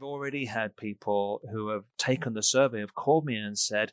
[0.00, 3.92] I've already had people who have taken the survey have called me and said,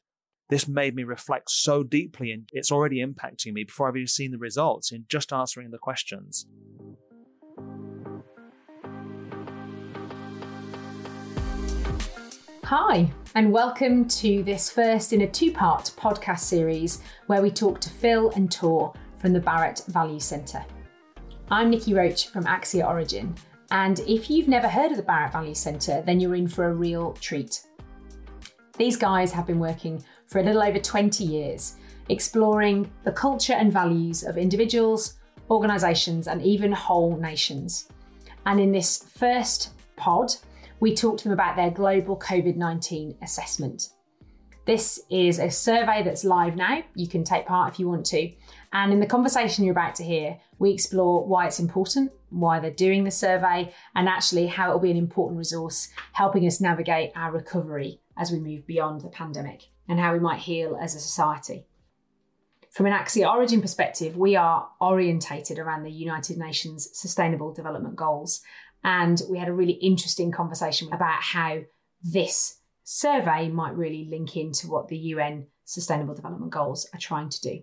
[0.49, 4.31] this made me reflect so deeply and it's already impacting me before I've even seen
[4.31, 6.47] the results in just answering the questions.
[12.63, 17.81] Hi, and welcome to this first in a two part podcast series where we talk
[17.81, 20.63] to Phil and Tor from the Barrett Value Centre.
[21.51, 23.35] I'm Nikki Roach from Axia Origin,
[23.71, 26.73] and if you've never heard of the Barrett Value Centre, then you're in for a
[26.73, 27.63] real treat.
[28.77, 31.75] These guys have been working for a little over 20 years,
[32.09, 35.15] exploring the culture and values of individuals,
[35.49, 37.89] organisations, and even whole nations.
[38.45, 40.33] And in this first pod,
[40.79, 43.89] we talked to them about their global COVID 19 assessment.
[44.65, 46.83] This is a survey that's live now.
[46.93, 48.31] You can take part if you want to.
[48.73, 52.71] And in the conversation you're about to hear, we explore why it's important, why they're
[52.71, 57.11] doing the survey, and actually how it will be an important resource helping us navigate
[57.15, 60.99] our recovery as we move beyond the pandemic and how we might heal as a
[60.99, 61.65] society.
[62.71, 68.41] From an Axia Origin perspective, we are orientated around the United Nations Sustainable Development Goals
[68.83, 71.61] and we had a really interesting conversation about how
[72.03, 77.41] this survey might really link into what the UN Sustainable Development Goals are trying to
[77.41, 77.61] do.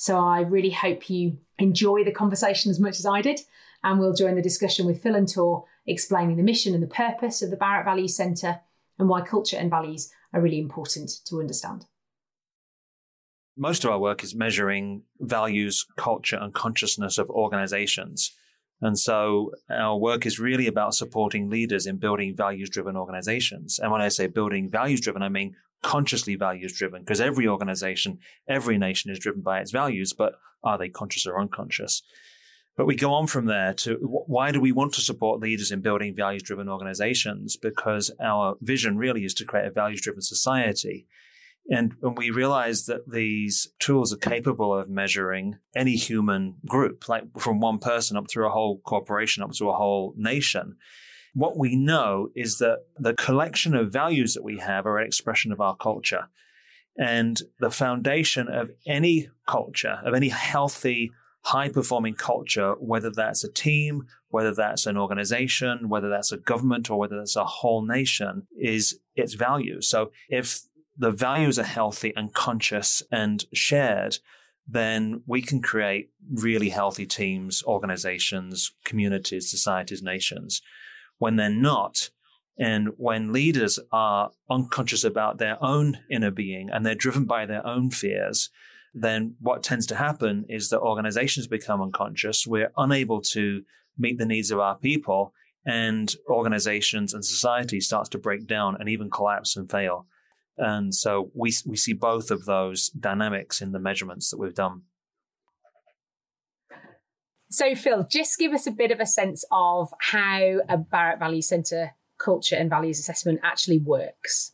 [0.00, 3.40] So I really hope you enjoy the conversation as much as I did.
[3.84, 7.42] And we'll join the discussion with Phil and Tor explaining the mission and the purpose
[7.42, 8.60] of the Barrett Value Centre
[8.98, 11.84] and why culture and values are really important to understand.
[13.58, 18.34] Most of our work is measuring values, culture, and consciousness of organizations.
[18.80, 23.78] And so our work is really about supporting leaders in building values driven organizations.
[23.78, 28.18] And when I say building values driven, I mean consciously values driven because every organization,
[28.48, 32.02] every nation is driven by its values, but are they conscious or unconscious?
[32.76, 35.80] But we go on from there to why do we want to support leaders in
[35.80, 37.56] building values driven organizations?
[37.56, 41.06] Because our vision really is to create a values driven society.
[41.68, 47.24] And when we realize that these tools are capable of measuring any human group, like
[47.38, 50.76] from one person up through a whole corporation, up to a whole nation,
[51.34, 55.52] what we know is that the collection of values that we have are an expression
[55.52, 56.28] of our culture.
[56.98, 63.50] And the foundation of any culture, of any healthy, high performing culture, whether that's a
[63.50, 68.46] team, whether that's an organization, whether that's a government, or whether that's a whole nation,
[68.58, 69.88] is its values.
[69.88, 70.60] So if
[70.96, 74.18] the values are healthy and conscious and shared,
[74.68, 80.60] then we can create really healthy teams, organizations, communities, societies, nations.
[81.20, 82.08] When they're not,
[82.58, 87.64] and when leaders are unconscious about their own inner being and they're driven by their
[87.66, 88.50] own fears,
[88.92, 92.46] then what tends to happen is that organizations become unconscious.
[92.46, 93.62] We're unable to
[93.98, 95.32] meet the needs of our people
[95.66, 100.06] and organizations and society starts to break down and even collapse and fail.
[100.56, 104.82] And so we, we see both of those dynamics in the measurements that we've done.
[107.50, 111.42] So, Phil, just give us a bit of a sense of how a Barrett Value
[111.42, 114.52] Centre culture and values assessment actually works.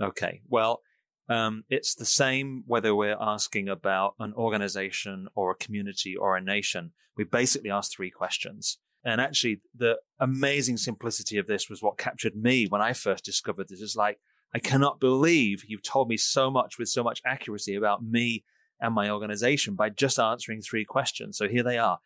[0.00, 0.40] Okay.
[0.48, 0.82] Well,
[1.28, 6.40] um, it's the same whether we're asking about an organization or a community or a
[6.40, 6.92] nation.
[7.16, 8.78] We basically ask three questions.
[9.04, 13.68] And actually, the amazing simplicity of this was what captured me when I first discovered
[13.68, 13.80] this.
[13.80, 14.18] Is like,
[14.52, 18.44] I cannot believe you've told me so much with so much accuracy about me
[18.80, 21.38] and my organization by just answering three questions.
[21.38, 21.98] So here they are.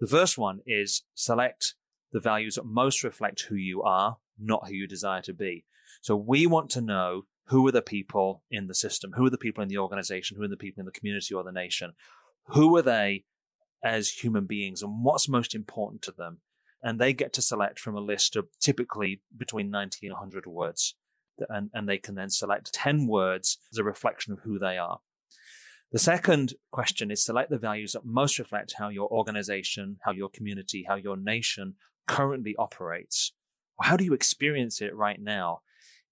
[0.00, 1.74] The first one is select
[2.12, 5.64] the values that most reflect who you are, not who you desire to be.
[6.02, 9.12] So we want to know who are the people in the system?
[9.16, 10.36] Who are the people in the organization?
[10.36, 11.92] Who are the people in the community or the nation?
[12.48, 13.24] Who are they
[13.82, 16.38] as human beings and what's most important to them?
[16.82, 20.94] And they get to select from a list of typically between 90 and 100 words
[21.48, 25.00] and, and they can then select 10 words as a reflection of who they are.
[25.94, 30.28] The second question is select the values that most reflect how your organization, how your
[30.28, 31.76] community, how your nation
[32.08, 33.32] currently operates.
[33.80, 35.60] How do you experience it right now?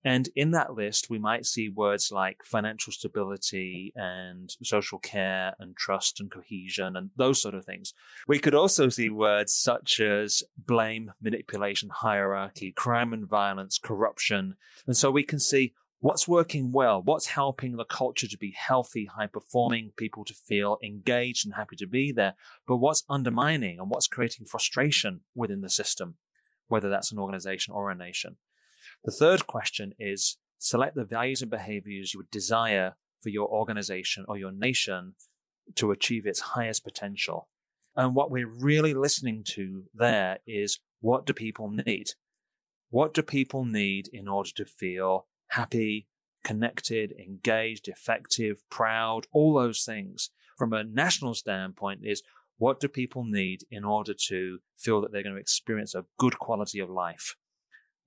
[0.05, 5.77] And in that list, we might see words like financial stability and social care and
[5.77, 7.93] trust and cohesion and those sort of things.
[8.29, 14.55] We could also see words such as blame, manipulation, hierarchy, crime and violence, corruption.
[14.87, 19.07] And so we can see what's working well, what's helping the culture to be healthy,
[19.07, 22.35] high performing, people to feel engaged and happy to be there,
[22.67, 26.17] but what's undermining and what's creating frustration within the system,
[26.67, 28.37] whether that's an organization or a nation.
[29.05, 34.25] The third question is select the values and behaviors you would desire for your organization
[34.27, 35.15] or your nation
[35.77, 37.49] to achieve its highest potential.
[37.95, 42.09] And what we're really listening to there is what do people need?
[42.93, 46.07] what do people need in order to feel happy,
[46.45, 50.31] connected, engaged, effective, proud, all those things.
[50.57, 52.23] From a national standpoint is
[52.59, 56.39] what do people need in order to feel that they're going to experience a good
[56.39, 57.37] quality of life?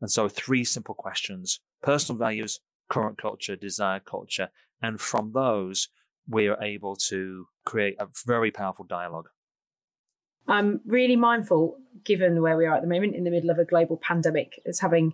[0.01, 2.59] And so three simple questions, personal values,
[2.89, 4.49] current culture, desired culture.
[4.81, 5.89] And from those,
[6.27, 9.29] we are able to create a very powerful dialogue.
[10.47, 13.65] I'm really mindful, given where we are at the moment in the middle of a
[13.65, 15.13] global pandemic, it's having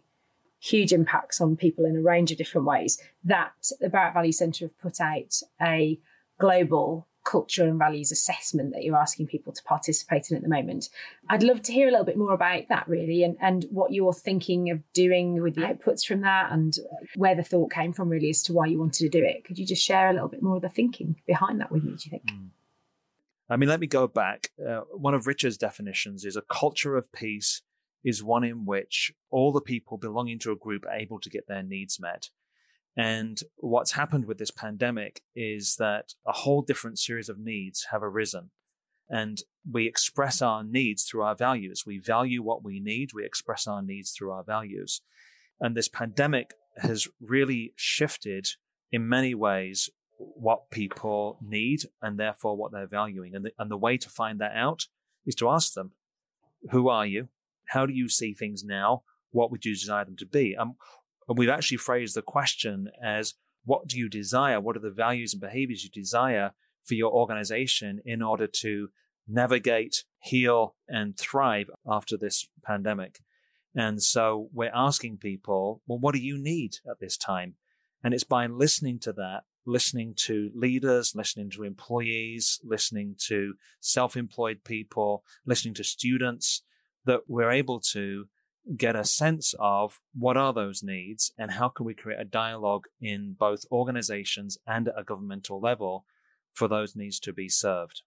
[0.62, 3.02] huge impacts on people in a range of different ways.
[3.24, 6.00] That the Barrett Value Centre have put out a
[6.40, 10.90] global culture and values assessment that you're asking people to participate in at the moment.
[11.30, 14.14] I'd love to hear a little bit more about that, really, and, and what you're
[14.14, 16.76] thinking of doing with the outputs from that and
[17.16, 19.44] where the thought came from, really, as to why you wanted to do it.
[19.46, 21.92] Could you just share a little bit more of the thinking behind that with me,
[21.92, 22.26] do you think?
[22.26, 22.50] Mm.
[23.50, 24.50] I mean, let me go back.
[24.66, 27.62] Uh, one of Richard's definitions is a culture of peace
[28.04, 31.48] is one in which all the people belonging to a group are able to get
[31.48, 32.30] their needs met.
[32.98, 38.04] And what's happened with this pandemic is that a whole different series of needs have
[38.04, 38.52] arisen.
[39.10, 41.84] And we express our needs through our values.
[41.86, 43.12] We value what we need.
[43.14, 45.02] We express our needs through our values.
[45.60, 48.48] And this pandemic has really shifted
[48.92, 53.36] in many ways what people need and therefore what they're valuing.
[53.36, 54.88] And the, and the way to find that out
[55.26, 55.92] is to ask them,
[56.72, 57.30] who are you?
[57.72, 59.04] How do you see things now?
[59.32, 60.58] What would you desire them to be?
[60.58, 60.76] Um,
[61.30, 64.60] and we've actually phrased the question as what do you desire?
[64.60, 66.52] What are the values and behaviors you desire
[66.84, 68.90] for your organization in order to
[69.26, 73.20] navigate, heal, and thrive after this pandemic?
[73.74, 77.56] And so we're asking people, well, what do you need at this time?
[78.04, 84.66] And it's by listening to that, listening to leaders, listening to employees, listening to self-employed
[84.66, 86.64] people, listening to students,
[87.06, 88.28] that we're able to
[88.78, 92.86] get a sense of what are those needs and how can we create a dialogue
[93.00, 96.06] in both organizations and at a governmental level
[96.54, 98.02] for those needs to be served.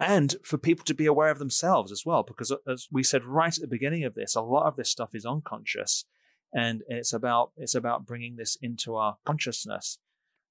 [0.00, 3.24] And for people to be aware of themselves as well, because uh, as we said
[3.24, 6.04] right at the beginning of this, a lot of this stuff is unconscious
[6.52, 9.98] and it's about, it's about bringing this into our consciousness.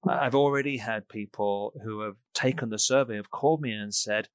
[0.06, 4.28] I've already had people who have taken the survey have called me and said,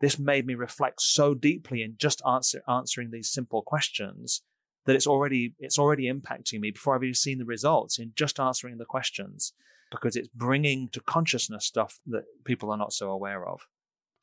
[0.00, 4.42] this made me reflect so deeply in just answer, answering these simple questions
[4.86, 8.40] that it's already it's already impacting me before I've even seen the results in just
[8.40, 9.52] answering the questions
[9.90, 13.60] because it's bringing to consciousness stuff that people are not so aware of.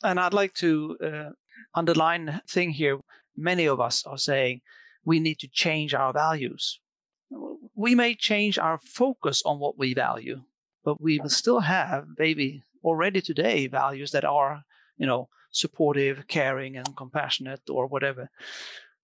[0.04, 1.30] And I'd like to uh,
[1.74, 3.00] underline thing here.
[3.36, 4.62] Many of us are saying
[5.04, 6.80] we need to change our values.
[7.76, 10.42] We may change our focus on what we value,
[10.84, 14.64] but we will still have maybe already today values that are,
[14.98, 18.30] you know, supportive, caring, and compassionate, or whatever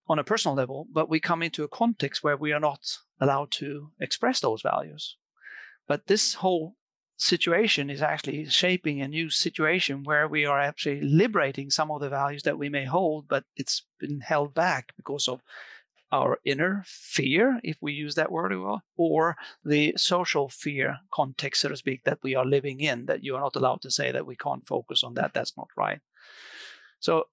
[0.08, 3.50] on a personal level, but we come into a context where we are not allowed
[3.52, 5.16] to express those values.
[5.86, 6.76] But this whole
[7.16, 12.08] situation is actually shaping a new situation where we are actually liberating some of the
[12.08, 15.40] values that we may hold, but it's been held back because of
[16.12, 18.52] our inner fear, if we use that word
[18.96, 23.34] or the social fear context, so to speak, that we are living in, that you
[23.34, 25.32] are not allowed to say that we can't focus on that.
[25.32, 26.00] That's not right.
[27.00, 27.24] So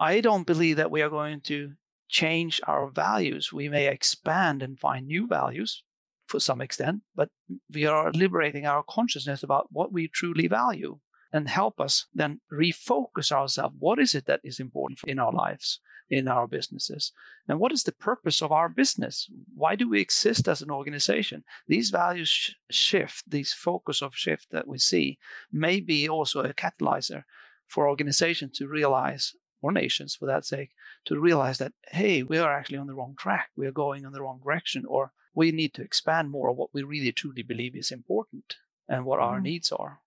[0.00, 1.72] I don't believe that we are going to
[2.08, 3.52] change our values.
[3.52, 5.84] We may expand and find new values
[6.26, 7.28] for some extent, but
[7.72, 10.98] we are liberating our consciousness about what we truly value
[11.34, 13.74] and help us then refocus ourselves.
[13.80, 17.10] What is it that is important in our lives, in our businesses?
[17.48, 19.28] And what is the purpose of our business?
[19.52, 21.42] Why do we exist as an organization?
[21.66, 25.18] These values sh- shift, these focus of shift that we see
[25.50, 27.24] may be also a catalyzer
[27.66, 30.70] for organizations to realize, or nations for that sake,
[31.06, 33.48] to realize that, hey, we are actually on the wrong track.
[33.56, 36.70] We are going in the wrong direction, or we need to expand more of what
[36.72, 38.54] we really truly believe is important
[38.88, 39.42] and what our mm-hmm.
[39.42, 39.98] needs are.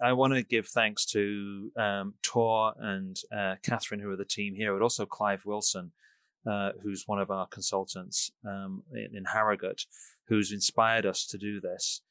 [0.00, 4.54] I want to give thanks to um, Tor and uh, Catherine, who are the team
[4.54, 5.92] here, but also Clive Wilson,
[6.48, 9.86] uh, who's one of our consultants um, in, in Harrogate,
[10.28, 12.02] who's inspired us to do this.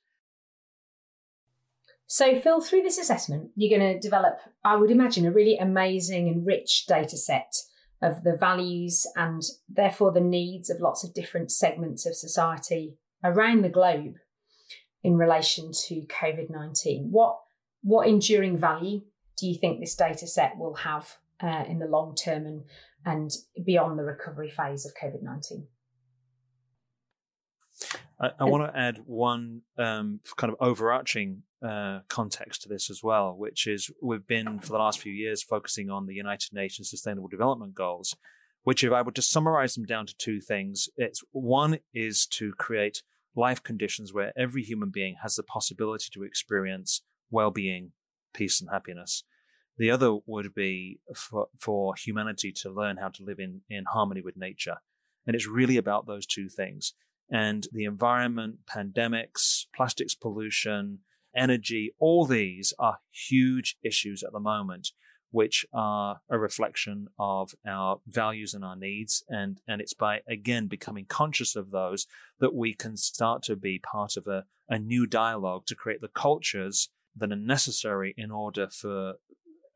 [2.09, 6.29] So, Phil, through this assessment, you're going to develop, I would imagine, a really amazing
[6.29, 7.53] and rich data set
[8.01, 13.63] of the values and therefore the needs of lots of different segments of society around
[13.63, 14.15] the globe
[15.03, 17.09] in relation to COVID 19.
[17.11, 17.39] What,
[17.81, 19.01] what enduring value
[19.37, 22.63] do you think this data set will have uh, in the long term and,
[23.05, 23.31] and
[23.65, 25.67] beyond the recovery phase of COVID 19?
[28.19, 33.03] I, I want to add one um, kind of overarching uh, context to this as
[33.03, 36.89] well, which is we've been for the last few years focusing on the United Nations
[36.89, 38.15] Sustainable Development Goals,
[38.63, 42.53] which if I were to summarize them down to two things, it's one is to
[42.53, 43.03] create
[43.35, 47.91] life conditions where every human being has the possibility to experience well-being,
[48.33, 49.23] peace and happiness.
[49.77, 54.21] The other would be for, for humanity to learn how to live in, in harmony
[54.21, 54.77] with nature.
[55.25, 56.93] And it's really about those two things.
[57.29, 60.99] And the environment, pandemics, plastics pollution,
[61.35, 64.91] energy, all these are huge issues at the moment,
[65.29, 69.23] which are a reflection of our values and our needs.
[69.27, 72.07] And, and it's by, again, becoming conscious of those
[72.39, 76.07] that we can start to be part of a, a new dialogue to create the
[76.07, 79.15] cultures that are necessary in order for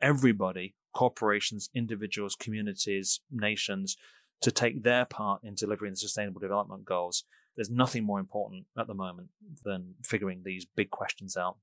[0.01, 3.97] everybody, corporations, individuals, communities, nations,
[4.41, 7.23] to take their part in delivering the sustainable development goals
[7.55, 9.29] there's nothing more important at the moment
[9.63, 11.57] than figuring these big questions out.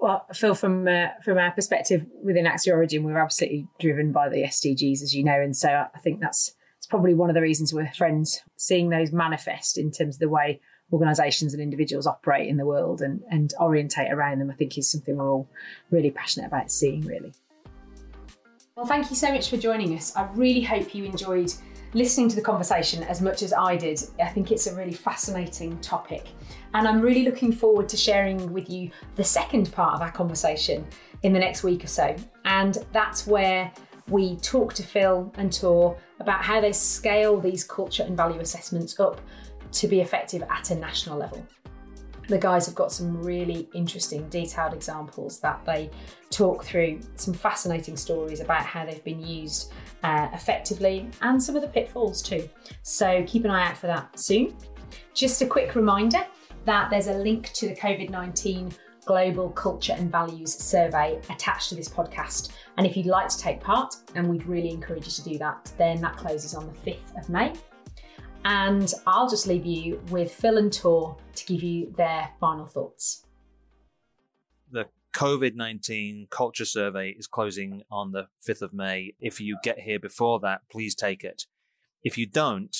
[0.00, 4.42] Well, Phil, from uh, from our perspective within Axia Origin, we're absolutely driven by the
[4.42, 7.72] SDGs, as you know, and so I think that's it's probably one of the reasons
[7.72, 8.40] we're friends.
[8.56, 10.60] Seeing those manifest in terms of the way
[10.92, 14.90] organisations and individuals operate in the world and and orientate around them, I think is
[14.90, 15.48] something we're all
[15.90, 17.02] really passionate about seeing.
[17.02, 17.32] Really.
[18.76, 20.14] Well, thank you so much for joining us.
[20.16, 21.52] I really hope you enjoyed
[21.94, 24.02] listening to the conversation as much as I did.
[24.20, 26.28] I think it's a really fascinating topic.
[26.74, 30.86] And I'm really looking forward to sharing with you the second part of our conversation
[31.22, 32.14] in the next week or so.
[32.44, 33.72] And that's where
[34.08, 39.00] we talk to Phil and Tor about how they scale these culture and value assessments
[39.00, 39.20] up
[39.72, 41.46] to be effective at a national level.
[42.28, 45.90] The guys have got some really interesting, detailed examples that they
[46.30, 51.62] talk through, some fascinating stories about how they've been used uh, effectively and some of
[51.62, 52.48] the pitfalls too.
[52.82, 54.56] So keep an eye out for that soon.
[55.14, 56.26] Just a quick reminder
[56.64, 58.72] that there's a link to the COVID 19
[59.06, 62.50] Global Culture and Values Survey attached to this podcast.
[62.76, 65.72] And if you'd like to take part, and we'd really encourage you to do that,
[65.78, 67.52] then that closes on the 5th of May.
[68.48, 73.24] And I'll just leave you with Phil and Tor to give you their final thoughts.
[74.70, 79.14] The COVID 19 culture survey is closing on the 5th of May.
[79.18, 81.46] If you get here before that, please take it.
[82.04, 82.76] If you don't,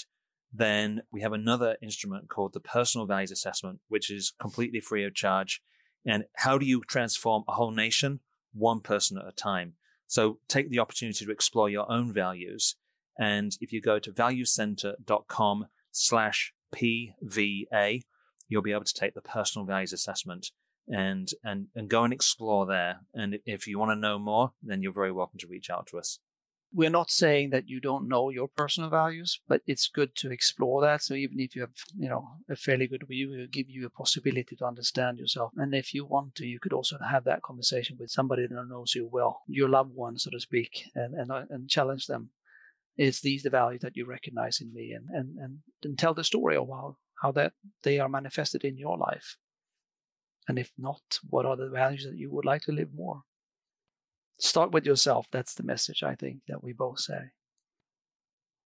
[0.52, 5.16] then we have another instrument called the personal values assessment, which is completely free of
[5.16, 5.61] charge.
[6.06, 8.20] And how do you transform a whole nation?
[8.54, 9.73] One person at a time.
[10.06, 12.76] So take the opportunity to explore your own values.
[13.18, 18.02] And if you go to valuecenter.com slash PVA,
[18.49, 20.50] you'll be able to take the personal values assessment
[20.88, 23.00] and and and go and explore there.
[23.14, 25.99] And if you want to know more, then you're very welcome to reach out to
[25.99, 26.20] us.
[26.73, 30.82] We're not saying that you don't know your personal values, but it's good to explore
[30.82, 31.00] that.
[31.00, 33.90] So even if you have, you know, a fairly good view, it'll give you a
[33.90, 35.52] possibility to understand yourself.
[35.56, 38.94] And if you want to, you could also have that conversation with somebody that knows
[38.94, 42.30] you well, your loved one, so to speak, and and, uh, and challenge them.
[42.97, 46.25] Is these the values that you recognize in me, and and and, and tell the
[46.25, 49.37] story of how how that they are manifested in your life.
[50.49, 53.23] And if not, what are the values that you would like to live more?
[54.38, 55.26] Start with yourself.
[55.33, 57.33] That's the message I think that we both say.